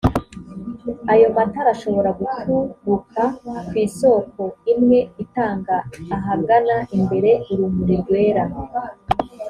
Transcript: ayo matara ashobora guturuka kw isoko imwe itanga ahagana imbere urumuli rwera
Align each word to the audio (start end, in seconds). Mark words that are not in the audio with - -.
ayo 1.13 1.27
matara 1.35 1.69
ashobora 1.75 2.09
guturuka 2.19 3.21
kw 3.67 3.75
isoko 3.85 4.41
imwe 4.73 4.99
itanga 5.23 5.75
ahagana 6.17 6.75
imbere 6.97 7.31
urumuli 7.51 7.95
rwera 8.01 8.43